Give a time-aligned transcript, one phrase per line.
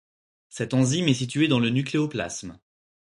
[0.49, 2.57] Cette enzyme est située dans le nucléoplasme.